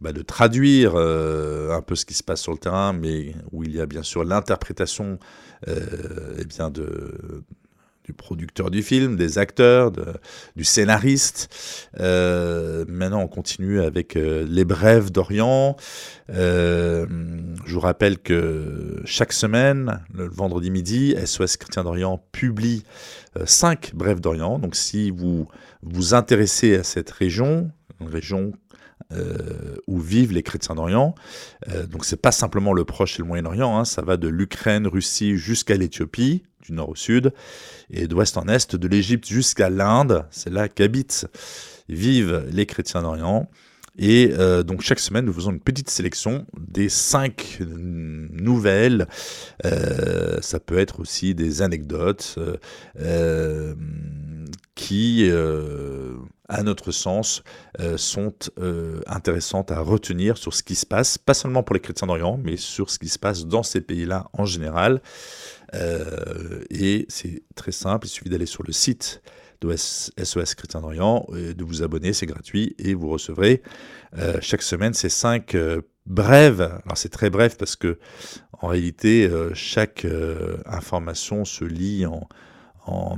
bah, 0.00 0.12
de 0.12 0.22
traduire 0.22 0.92
euh, 0.94 1.72
un 1.72 1.82
peu 1.82 1.96
ce 1.96 2.06
qui 2.06 2.14
se 2.14 2.22
passe 2.22 2.40
sur 2.40 2.52
le 2.52 2.58
terrain, 2.58 2.92
mais 2.92 3.34
où 3.50 3.64
il 3.64 3.74
y 3.74 3.80
a 3.80 3.86
bien 3.86 4.04
sûr 4.04 4.22
l'interprétation 4.22 5.18
euh, 5.66 6.36
eh 6.38 6.70
de, 6.70 7.42
du 8.08 8.14
producteur 8.14 8.70
du 8.70 8.82
film, 8.82 9.16
des 9.16 9.36
acteurs, 9.36 9.92
du 10.56 10.64
scénariste. 10.64 11.54
Euh, 12.00 12.86
maintenant, 12.88 13.20
on 13.20 13.28
continue 13.28 13.82
avec 13.82 14.14
Les 14.14 14.64
Brèves 14.64 15.12
d'Orient. 15.12 15.76
je 16.30 17.04
vous 17.66 17.80
rappelle 17.80 18.18
que 18.18 19.02
chaque 19.04 19.34
semaine, 19.34 20.00
le 20.14 20.26
vendredi 20.26 20.70
midi, 20.70 21.14
SOS 21.22 21.58
Chrétien 21.58 21.84
d'Orient 21.84 22.24
publie 22.32 22.82
cinq 23.44 23.92
Brèves 23.94 24.20
d'Orient. 24.20 24.58
Donc, 24.58 24.74
si 24.74 25.10
vous 25.10 25.46
vous 25.82 26.14
intéressez 26.14 26.76
à 26.76 26.84
cette 26.84 27.10
région, 27.10 27.70
une 28.00 28.08
région 28.08 28.52
euh, 29.10 29.76
où 29.86 29.98
vivent 29.98 30.32
les 30.32 30.42
chrétiens 30.42 30.74
d'Orient. 30.74 31.14
Euh, 31.68 31.86
donc 31.86 32.04
c'est 32.04 32.20
pas 32.20 32.32
simplement 32.32 32.74
le 32.74 32.84
Proche 32.84 33.18
et 33.18 33.22
le 33.22 33.28
Moyen-Orient, 33.28 33.78
hein, 33.78 33.84
ça 33.86 34.02
va 34.02 34.18
de 34.18 34.28
l'Ukraine, 34.28 34.86
Russie 34.86 35.38
jusqu'à 35.38 35.76
l'Éthiopie, 35.76 36.42
du 36.62 36.72
nord 36.72 36.90
au 36.90 36.94
sud, 36.94 37.32
et 37.90 38.06
d'ouest 38.06 38.36
en 38.36 38.48
est, 38.48 38.76
de 38.76 38.88
l'Égypte 38.88 39.26
jusqu'à 39.26 39.70
l'Inde. 39.70 40.26
C'est 40.30 40.50
là 40.50 40.68
qu'habitent, 40.68 41.26
vivent 41.88 42.46
les 42.50 42.66
chrétiens 42.66 43.00
d'Orient. 43.00 43.48
Et 43.98 44.32
euh, 44.38 44.62
donc 44.62 44.82
chaque 44.82 45.00
semaine, 45.00 45.24
nous 45.24 45.32
faisons 45.32 45.50
une 45.50 45.60
petite 45.60 45.90
sélection 45.90 46.46
des 46.56 46.88
cinq 46.88 47.58
nouvelles. 47.60 49.08
Euh, 49.64 50.38
ça 50.40 50.60
peut 50.60 50.78
être 50.78 51.00
aussi 51.00 51.34
des 51.34 51.62
anecdotes 51.62 52.38
euh, 54.92 56.14
qui, 56.16 56.28
à 56.48 56.62
notre 56.62 56.92
sens, 56.92 57.42
sont 57.96 58.34
intéressantes 59.06 59.70
à 59.70 59.80
retenir 59.80 60.38
sur 60.38 60.54
ce 60.54 60.62
qui 60.62 60.74
se 60.74 60.86
passe, 60.86 61.18
pas 61.18 61.34
seulement 61.34 61.62
pour 61.62 61.74
les 61.74 61.80
chrétiens 61.80 62.06
d'Orient, 62.06 62.40
mais 62.42 62.56
sur 62.56 62.88
ce 62.90 62.98
qui 62.98 63.08
se 63.08 63.18
passe 63.18 63.46
dans 63.46 63.62
ces 63.62 63.80
pays-là 63.80 64.28
en 64.32 64.46
général. 64.46 65.02
et 65.74 67.06
c'est 67.08 67.42
très 67.54 67.72
simple, 67.72 68.06
il 68.06 68.10
suffit 68.10 68.30
d'aller 68.30 68.46
sur 68.46 68.62
le 68.62 68.72
site 68.72 69.22
de 69.60 69.74
SOS 69.76 70.54
Chrétien 70.54 70.80
d'Orient, 70.80 71.26
de 71.32 71.64
vous 71.64 71.82
abonner, 71.82 72.12
c'est 72.12 72.26
gratuit, 72.26 72.74
et 72.78 72.94
vous 72.94 73.08
recevrez 73.10 73.62
euh, 74.16 74.38
chaque 74.40 74.62
semaine 74.62 74.94
ces 74.94 75.08
cinq 75.08 75.54
euh, 75.54 75.82
brèves. 76.06 76.60
Alors 76.60 76.96
c'est 76.96 77.10
très 77.10 77.30
bref 77.30 77.56
parce 77.58 77.76
que 77.76 77.98
en 78.60 78.68
réalité, 78.68 79.28
euh, 79.28 79.50
chaque 79.54 80.06
information 80.66 81.44
se 81.44 81.64
lit 81.64 82.06
en, 82.06 82.28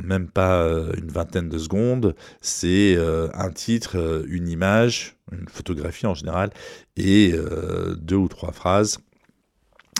même 0.03 0.29
pas 0.29 0.65
une 0.97 1.11
vingtaine 1.11 1.49
de 1.49 1.59
secondes. 1.59 2.15
C'est 2.41 2.97
un 3.35 3.51
titre, 3.51 4.25
une 4.29 4.49
image, 4.49 5.17
une 5.33 5.49
photographie 5.49 6.07
en 6.07 6.15
général, 6.15 6.51
et 6.97 7.35
deux 8.01 8.17
ou 8.17 8.29
trois 8.29 8.53
phrases 8.53 8.99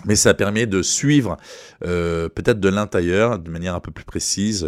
mais 0.05 0.17
ça 0.17 0.35
permet 0.35 0.67
de 0.67 0.83
suivre 0.83 1.37
euh, 1.85 2.29
peut-être 2.29 2.61
de 2.61 2.69
l'intérieur, 2.69 3.39
de 3.39 3.51
manière 3.51 3.75
un 3.75 3.81
peu 3.81 3.91
plus 3.91 4.05
précise, 4.05 4.67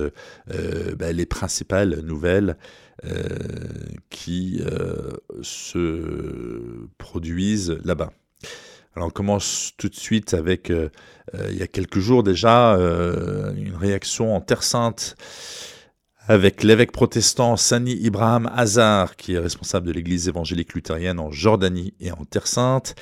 euh, 0.50 0.94
bah, 0.96 1.12
les 1.12 1.26
principales 1.26 2.00
nouvelles 2.00 2.56
euh, 3.04 3.18
qui 4.10 4.62
se 5.42 6.86
produisent 6.98 7.78
là-bas. 7.84 8.12
Alors 8.94 9.08
on 9.08 9.10
commence 9.10 9.72
tout 9.78 9.88
de 9.88 9.96
suite 9.96 10.34
avec, 10.34 10.70
il 10.70 11.56
y 11.56 11.62
a 11.62 11.66
quelques 11.66 11.98
jours 11.98 12.22
déjà, 12.22 12.72
une 12.74 13.74
réaction 13.74 14.34
en 14.34 14.40
Terre 14.40 14.62
Sainte 14.62 15.16
avec 16.28 16.62
l'évêque 16.62 16.92
protestant 16.92 17.56
Sani 17.56 17.94
Ibrahim 17.94 18.48
Hazar, 18.54 19.16
qui 19.16 19.34
est 19.34 19.38
responsable 19.38 19.86
de 19.86 19.92
l'église 19.92 20.28
évangélique 20.28 20.74
luthérienne 20.74 21.18
en 21.18 21.30
Jordanie 21.30 21.94
et 22.00 22.12
en 22.12 22.24
Terre 22.24 22.46
Sainte, 22.46 22.94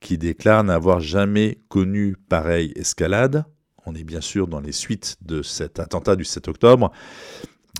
qui 0.00 0.18
déclare 0.18 0.62
n'avoir 0.64 1.00
jamais 1.00 1.58
connu 1.68 2.16
pareille 2.28 2.72
escalade. 2.76 3.44
On 3.86 3.94
est 3.94 4.04
bien 4.04 4.20
sûr 4.20 4.46
dans 4.46 4.60
les 4.60 4.72
suites 4.72 5.16
de 5.22 5.42
cet 5.42 5.78
attentat 5.78 6.16
du 6.16 6.24
7 6.24 6.48
octobre, 6.48 6.92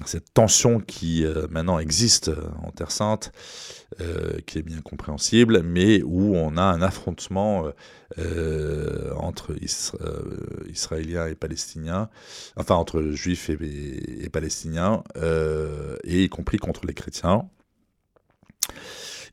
cette 0.04 0.34
tension 0.34 0.80
qui 0.80 1.24
euh, 1.24 1.46
maintenant 1.50 1.78
existe 1.78 2.28
euh, 2.28 2.48
en 2.62 2.70
Terre 2.70 2.90
Sainte, 2.90 3.32
euh, 4.00 4.38
qui 4.46 4.58
est 4.58 4.62
bien 4.62 4.82
compréhensible, 4.82 5.62
mais 5.62 6.02
où 6.02 6.36
on 6.36 6.56
a 6.56 6.62
un 6.62 6.82
affrontement 6.82 7.70
entre 9.16 9.54
Israéliens 10.68 11.26
et 11.26 11.34
Palestiniens, 11.34 12.08
enfin 12.56 12.74
entre 12.74 13.02
Juifs 13.12 13.50
et, 13.50 14.24
et 14.24 14.28
Palestiniens, 14.28 15.02
et 16.04 16.24
y 16.24 16.28
compris 16.28 16.58
contre 16.58 16.86
les 16.86 16.94
chrétiens. 16.94 17.48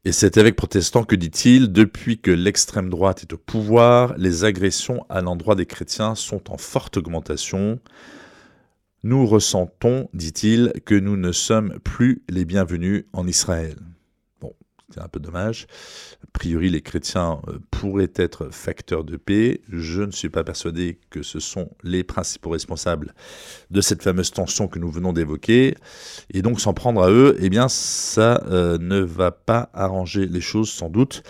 Et 0.06 0.12
cet 0.12 0.36
évêque 0.38 0.58
protestant, 0.58 1.04
que 1.04 1.16
dit-il 1.16 1.72
Depuis 1.72 2.20
que 2.20 2.32
l'extrême 2.32 2.90
droite 2.90 3.22
est 3.24 3.34
au 3.34 3.38
pouvoir, 3.38 4.16
les 4.18 4.44
agressions 4.44 5.06
à 5.10 5.22
l'endroit 5.22 5.56
des 5.56 5.66
chrétiens 5.66 6.14
sont 6.16 6.52
en 6.52 6.58
forte 6.58 6.98
augmentation. 6.98 7.80
Nous 9.06 9.26
ressentons, 9.26 10.10
dit-il, 10.14 10.72
que 10.86 10.96
nous 10.96 11.18
ne 11.18 11.34
sommes 11.34 11.78
plus 11.84 12.24
les 12.30 12.46
bienvenus 12.46 13.04
en 13.12 13.28
Israël. 13.28 13.76
C'est 14.94 15.02
un 15.02 15.08
peu 15.08 15.20
dommage. 15.20 15.66
A 16.24 16.28
priori, 16.32 16.70
les 16.70 16.82
chrétiens 16.82 17.42
euh, 17.48 17.58
pourraient 17.72 18.12
être 18.16 18.50
facteurs 18.50 19.04
de 19.04 19.18
paix. 19.18 19.62
Je 19.68 20.04
ne 20.04 20.12
suis 20.12 20.30
pas 20.30 20.44
persuadé 20.44 21.00
que 21.10 21.24
ce 21.24 21.40
sont 21.40 21.72
les 21.84 22.04
principaux 22.04 22.52
responsables 22.52 23.14
de 23.72 23.82
cette 23.82 24.04
fameuse 24.04 24.32
tension 24.32 24.68
que 24.68 24.78
nous 24.78 24.92
venons 24.92 25.12
d'évoquer. 25.12 25.76
Et 26.30 26.42
donc, 26.42 26.62
s'en 26.62 26.74
prendre 26.74 27.02
à 27.02 27.10
eux, 27.10 27.36
eh 27.40 27.50
bien, 27.50 27.68
ça 27.70 28.44
euh, 28.48 28.78
ne 28.78 29.00
va 29.00 29.32
pas 29.32 29.70
arranger 29.74 30.28
les 30.28 30.42
choses, 30.42 30.70
sans 30.70 30.90
doute, 30.90 31.24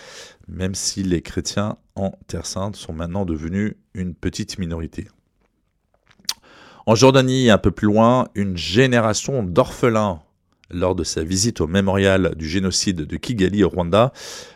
même 0.48 0.75
si 0.75 1.01
les 1.01 1.22
chrétiens 1.22 1.77
en 1.96 2.12
Terre 2.27 2.46
Sainte 2.46 2.75
sont 2.75 2.94
maintenant 2.94 3.25
devenus 3.25 3.75
une 3.94 4.13
petite 4.13 4.60
minorité. 4.60 5.08
En 6.86 6.96
Jordanie, 6.96 7.50
un 7.50 7.58
peu 7.58 7.72
plus 7.72 7.88
loin, 7.88 8.28
une 8.36 8.58
génération 8.58 9.42
d'orphelins 9.42 10.20
lors 10.70 10.96
de 10.96 11.06
sa 11.06 11.24
visite 11.24 11.62
au 11.62 11.68
mémorial 11.68 12.34
du 12.36 12.46
génocide 12.46 13.04
de 13.04 13.16
Kigali 13.16 13.63
au 13.63 13.70
Rwanda, 13.70 14.12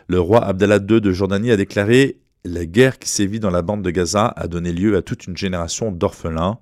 le 0.08 0.20
roi 0.20 0.44
Abdallah 0.44 0.76
II 0.76 1.00
de 1.00 1.10
Jordanie 1.10 1.52
a 1.52 1.56
déclaré 1.56 2.18
La 2.44 2.66
guerre 2.66 2.98
qui 2.98 3.08
sévit 3.08 3.40
dans 3.40 3.48
la 3.48 3.62
bande 3.62 3.82
de 3.82 3.90
Gaza 3.90 4.26
a 4.36 4.46
donné 4.46 4.72
lieu 4.72 4.94
à 4.94 5.00
toute 5.00 5.26
une 5.26 5.38
génération 5.38 5.90
d'orphelins, 5.90 6.58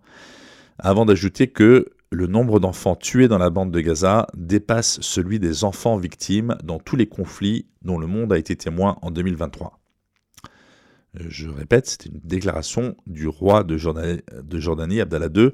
avant 0.79 1.05
d'ajouter 1.05 1.49
que 1.49 1.87
le 2.13 2.29
nombre 2.29 2.61
d'enfants 2.61 2.95
tués 2.95 3.27
dans 3.27 3.39
la 3.39 3.51
bande 3.51 3.73
de 3.73 3.81
Gaza 3.81 4.29
dépasse 4.37 5.01
celui 5.01 5.41
des 5.41 5.65
enfants 5.65 5.97
victimes 5.97 6.57
dans 6.63 6.79
tous 6.79 6.95
les 6.95 7.09
conflits 7.09 7.67
dont 7.83 7.99
le 7.99 8.07
monde 8.07 8.33
a 8.33 8.39
été 8.39 8.55
témoin 8.55 8.99
en 9.03 9.11
2023. 9.11 9.76
Je 11.29 11.49
répète, 11.49 11.87
c'était 11.87 12.09
une 12.09 12.21
déclaration 12.23 12.97
du 13.07 13.27
roi 13.27 13.65
de 13.65 13.77
Jordanie, 13.79 15.01
Abdallah 15.01 15.29
II, 15.35 15.51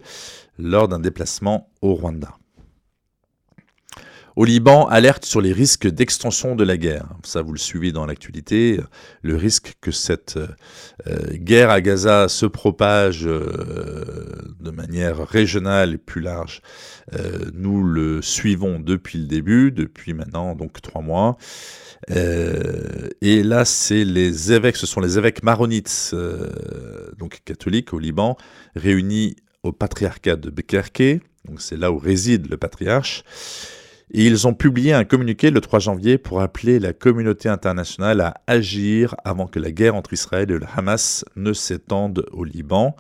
lors 0.59 0.89
d'un 0.89 1.01
déplacement 1.01 1.71
au 1.81 1.95
Rwanda. 1.95 2.37
Au 4.35 4.47
Liban, 4.47 4.87
alerte 4.87 5.27
sur 5.27 5.43
les 5.43 5.53
risques 5.53 5.87
d'extension 5.87 6.57
de 6.57 6.65
la 6.65 6.79
guerre. 6.79 7.07
Ça, 7.23 7.43
vous 7.43 7.53
le 7.53 7.59
suivez 7.59 7.93
dans 7.93 8.07
l'actualité. 8.07 8.81
Le 9.21 9.37
risque 9.37 9.75
que 9.83 9.91
cette 9.91 10.39
euh, 11.07 11.19
guerre 11.35 11.69
à 11.69 11.83
Gaza 11.83 12.29
se 12.29 12.47
propage 12.47 13.27
euh, 13.27 14.55
de 14.59 14.71
manière 14.71 15.19
régionale 15.29 15.95
et 15.95 15.99
plus 15.99 16.23
large, 16.23 16.63
euh, 17.13 17.51
nous 17.53 17.85
le 17.85 18.23
suivons 18.23 18.81
depuis 18.81 19.19
le 19.19 19.27
début, 19.27 19.71
depuis 19.71 20.15
maintenant 20.15 20.55
donc 20.55 20.81
trois 20.81 21.03
mois. 21.03 21.37
Et 22.09 23.43
là, 23.43 23.65
c'est 23.65 24.05
les 24.05 24.53
évêques, 24.53 24.77
ce 24.77 24.87
sont 24.87 25.01
les 25.01 25.19
évêques 25.19 25.43
maronites, 25.43 26.15
donc 27.19 27.41
catholiques 27.45 27.93
au 27.93 27.99
Liban, 27.99 28.37
réunis 28.75 29.37
au 29.63 29.73
patriarcat 29.73 30.37
de 30.37 30.51
Bekerke. 30.51 31.21
Donc 31.45 31.61
c'est 31.61 31.77
là 31.77 31.91
où 31.91 31.99
réside 31.99 32.51
le 32.51 32.57
patriarche 32.57 33.25
et 34.15 34.27
ils 34.27 34.47
ont 34.47 34.53
publié 34.53 34.93
un 34.93 35.05
communiqué 35.05 35.51
le 35.51 35.61
3 35.61 35.79
janvier 35.79 36.19
pour 36.19 36.43
appeler 36.43 36.79
la 36.79 36.93
communauté 36.93 37.49
internationale 37.49 38.21
à 38.21 38.35
agir 38.47 39.15
avant 39.25 39.47
que 39.47 39.59
la 39.59 39.73
guerre 39.73 39.95
entre 39.95 40.13
Israël 40.13 40.51
et 40.51 40.59
le 40.59 40.67
Hamas 40.77 41.25
ne 41.35 41.55
s'étende 41.55 42.27
au 42.33 42.45
Liban. 42.45 42.95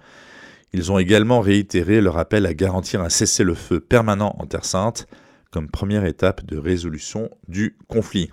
Ils 0.73 0.91
ont 0.91 0.99
également 0.99 1.41
réitéré 1.41 2.01
leur 2.01 2.17
appel 2.17 2.47
à 2.47 2.55
garantir 2.55 3.03
un 3.03 3.11
cessez-le-feu 3.11 3.81
permanent 3.81 4.35
en 4.39 4.47
Terre 4.47 4.65
Sainte 4.65 5.07
comme 5.51 5.69
première 5.69 6.07
étape 6.07 6.47
de 6.47 6.57
résolution 6.57 7.29
du 7.47 7.77
conflit. 7.89 8.31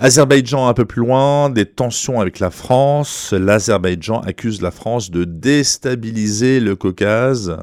Azerbaïdjan 0.00 0.66
un 0.66 0.74
peu 0.74 0.84
plus 0.84 1.00
loin, 1.00 1.50
des 1.50 1.66
tensions 1.66 2.20
avec 2.20 2.40
la 2.40 2.50
France. 2.50 3.32
L'Azerbaïdjan 3.32 4.20
accuse 4.20 4.60
la 4.60 4.72
France 4.72 5.10
de 5.10 5.22
déstabiliser 5.24 6.58
le 6.58 6.74
Caucase. 6.74 7.56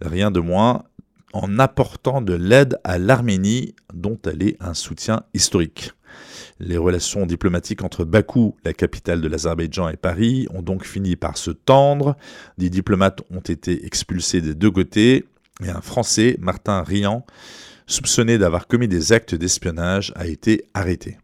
Rien 0.00 0.30
de 0.30 0.40
moins 0.40 0.84
en 1.34 1.58
apportant 1.58 2.22
de 2.22 2.32
l'aide 2.32 2.78
à 2.82 2.96
l'Arménie, 2.96 3.74
dont 3.92 4.18
elle 4.24 4.42
est 4.42 4.56
un 4.60 4.72
soutien 4.72 5.24
historique. 5.34 5.92
Les 6.60 6.78
relations 6.78 7.26
diplomatiques 7.26 7.82
entre 7.82 8.04
Bakou, 8.04 8.56
la 8.64 8.72
capitale 8.72 9.20
de 9.20 9.28
l'Azerbaïdjan, 9.28 9.88
et 9.88 9.96
Paris 9.96 10.46
ont 10.54 10.62
donc 10.62 10.86
fini 10.86 11.16
par 11.16 11.36
se 11.36 11.50
tendre. 11.50 12.16
Des 12.56 12.70
diplomates 12.70 13.20
ont 13.30 13.40
été 13.40 13.84
expulsés 13.84 14.40
des 14.40 14.54
deux 14.54 14.70
côtés 14.70 15.26
et 15.62 15.68
un 15.68 15.80
Français, 15.82 16.36
Martin 16.40 16.82
Rian, 16.82 17.26
soupçonné 17.86 18.38
d'avoir 18.38 18.66
commis 18.66 18.88
des 18.88 19.12
actes 19.12 19.34
d'espionnage, 19.34 20.12
a 20.16 20.26
été 20.26 20.64
arrêté. 20.74 21.18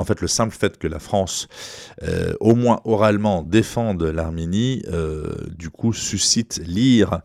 En 0.00 0.04
fait, 0.04 0.22
le 0.22 0.28
simple 0.28 0.56
fait 0.56 0.78
que 0.78 0.86
la 0.86 0.98
France, 0.98 1.46
euh, 2.04 2.32
au 2.40 2.54
moins 2.54 2.80
oralement, 2.84 3.42
défende 3.42 4.02
l'Arménie, 4.02 4.82
euh, 4.88 5.34
du 5.50 5.68
coup, 5.68 5.92
suscite 5.92 6.58
l'ire 6.64 7.20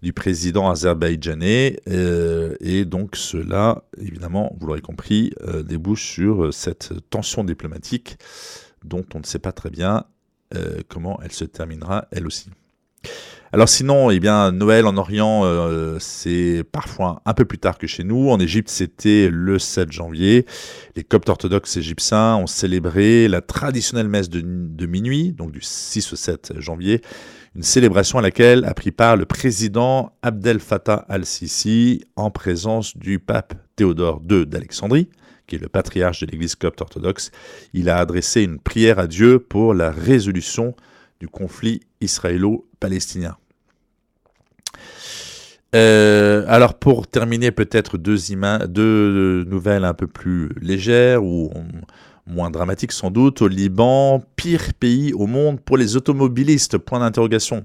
du 0.00 0.14
président 0.14 0.70
azerbaïdjanais. 0.70 1.80
Euh, 1.88 2.54
et 2.60 2.86
donc 2.86 3.14
cela, 3.14 3.84
évidemment, 3.98 4.56
vous 4.58 4.68
l'aurez 4.68 4.80
compris, 4.80 5.32
débouche 5.64 6.14
sur 6.14 6.54
cette 6.54 6.94
tension 7.10 7.44
diplomatique 7.44 8.16
dont 8.84 9.04
on 9.14 9.18
ne 9.18 9.24
sait 9.24 9.40
pas 9.40 9.52
très 9.52 9.70
bien 9.70 10.04
comment 10.88 11.20
elle 11.22 11.32
se 11.32 11.44
terminera 11.44 12.08
elle 12.10 12.26
aussi. 12.26 12.48
Alors 13.50 13.68
sinon, 13.68 14.10
eh 14.10 14.20
bien, 14.20 14.52
Noël 14.52 14.86
en 14.86 14.98
Orient, 14.98 15.44
c'est 16.00 16.64
parfois 16.70 17.22
un 17.24 17.32
peu 17.32 17.46
plus 17.46 17.56
tard 17.56 17.78
que 17.78 17.86
chez 17.86 18.04
nous. 18.04 18.28
En 18.28 18.38
Égypte, 18.38 18.68
c'était 18.68 19.30
le 19.32 19.58
7 19.58 19.90
janvier. 19.90 20.44
Les 20.96 21.02
coptes 21.02 21.30
orthodoxes 21.30 21.78
égyptiens 21.78 22.36
ont 22.36 22.46
célébré 22.46 23.26
la 23.26 23.40
traditionnelle 23.40 24.08
messe 24.08 24.28
de, 24.28 24.42
de 24.44 24.86
minuit, 24.86 25.32
donc 25.32 25.52
du 25.52 25.60
6 25.62 26.12
au 26.12 26.16
7 26.16 26.60
janvier, 26.60 27.00
une 27.58 27.62
célébration 27.62 28.18
à 28.18 28.22
laquelle 28.22 28.64
a 28.66 28.74
pris 28.74 28.90
part 28.90 29.16
le 29.16 29.24
président 29.24 30.12
Abdel 30.22 30.60
Fattah 30.60 31.06
al-Sisi 31.08 32.04
en 32.16 32.30
présence 32.30 32.96
du 32.96 33.18
pape 33.18 33.54
Théodore 33.76 34.20
II 34.30 34.46
d'Alexandrie, 34.46 35.08
qui 35.46 35.56
est 35.56 35.58
le 35.58 35.68
patriarche 35.68 36.20
de 36.20 36.26
l'Église 36.26 36.54
copte 36.54 36.80
orthodoxe. 36.80 37.30
Il 37.72 37.88
a 37.88 37.96
adressé 37.98 38.42
une 38.42 38.58
prière 38.58 38.98
à 38.98 39.06
Dieu 39.06 39.38
pour 39.38 39.72
la 39.72 39.90
résolution 39.90 40.74
du 41.20 41.28
conflit 41.28 41.80
israélo-palestinien. 42.00 43.36
Euh, 45.74 46.44
alors 46.48 46.74
pour 46.74 47.06
terminer 47.06 47.50
peut-être 47.50 47.98
deux, 47.98 48.16
deux, 48.68 49.44
nouvelles 49.44 49.84
un 49.84 49.92
peu 49.92 50.06
plus 50.06 50.50
légères 50.60 51.22
ou 51.22 51.52
moins 52.26 52.50
dramatique 52.50 52.92
sans 52.92 53.10
doute, 53.10 53.42
au 53.42 53.48
Liban, 53.48 54.22
pire 54.36 54.72
pays 54.78 55.12
au 55.12 55.26
monde 55.26 55.60
pour 55.60 55.76
les 55.76 55.96
automobilistes, 55.96 56.78
point 56.78 57.00
d'interrogation. 57.00 57.64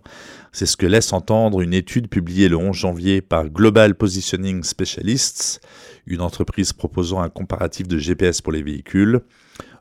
C'est 0.55 0.67
ce 0.67 0.77
que 0.77 0.86
laisse 0.86 1.13
entendre 1.13 1.62
une 1.62 1.74
étude 1.74 2.07
publiée 2.07 2.48
le 2.48 2.57
11 2.57 2.75
janvier 2.75 3.22
par 3.22 3.50
Global 3.50 3.95
Positioning 3.95 4.62
Specialists, 4.62 5.62
une 6.05 6.22
entreprise 6.22 6.74
proposant 6.74 7.22
un 7.22 7.29
comparatif 7.29 7.88
de 7.88 7.98
GPS 7.98 8.39
pour 8.39 8.53
les 8.53 8.62
véhicules. 8.62 9.22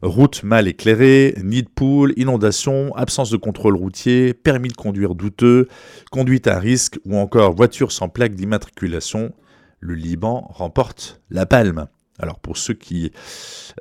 Route 0.00 0.42
mal 0.42 0.66
éclairée, 0.66 1.34
nid 1.44 1.64
de 1.64 1.68
poule, 1.68 2.14
inondation, 2.16 2.94
absence 2.96 3.28
de 3.28 3.36
contrôle 3.36 3.76
routier, 3.76 4.32
permis 4.32 4.70
de 4.70 4.76
conduire 4.76 5.14
douteux, 5.14 5.68
conduite 6.10 6.46
à 6.46 6.58
risque 6.58 6.98
ou 7.04 7.16
encore 7.18 7.54
voiture 7.54 7.92
sans 7.92 8.08
plaque 8.08 8.34
d'immatriculation, 8.34 9.34
le 9.78 9.94
Liban 9.94 10.48
remporte 10.54 11.20
la 11.28 11.44
palme. 11.44 11.86
Alors 12.22 12.38
pour 12.38 12.56
ceux 12.56 12.74
qui 12.74 13.10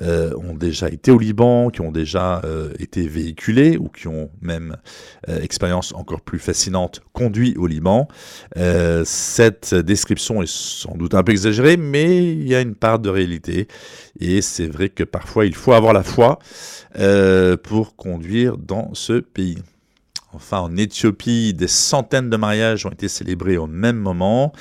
euh, 0.02 0.34
ont 0.36 0.56
déjà 0.56 0.90
été 0.90 1.12
au 1.12 1.20
Liban, 1.20 1.70
qui 1.70 1.82
ont 1.82 1.92
déjà 1.92 2.42
euh, 2.44 2.74
été 2.80 3.08
véhiculés 3.08 3.78
ou 3.78 3.88
qui 3.88 4.08
ont 4.08 4.32
même 4.42 4.78
euh, 5.30 5.40
expérience 5.42 5.94
encore 5.94 6.22
plus 6.22 6.40
fascinante 6.40 7.02
conduit 7.14 7.56
au 7.58 7.68
Liban, 7.68 8.08
cette 9.04 9.76
description 9.76 10.42
est 10.42 10.52
sans 10.52 10.96
doute 10.96 11.14
un 11.14 11.24
peu 11.24 11.32
exagérée, 11.32 11.78
mais 11.78 12.32
il 12.32 12.48
y 12.48 12.56
a 12.56 12.62
une 12.62 12.76
part 12.76 13.00
de 13.00 13.10
réalité. 13.10 13.68
Et 14.20 14.42
c'est 14.42 14.68
vrai 14.68 14.90
que 14.90 15.04
parfois 15.04 15.46
il 15.46 15.54
faut 15.54 15.74
avoir 15.74 15.94
la 15.94 16.04
foi 16.04 16.40
pour 17.64 17.96
conduire 17.96 18.58
dans 18.58 18.94
ce 18.94 19.20
pays. 19.20 19.58
Enfin, 20.34 20.60
en 20.60 20.78
Éthiopie, 20.78 21.54
des 21.54 21.68
centaines 21.68 22.30
de 22.30 22.38
mariages 22.38 22.86
ont 22.86 22.90
été 22.90 23.10
célébrés 23.10 23.58
au 23.58 23.68
même 23.68 23.98
moment. 23.98 24.54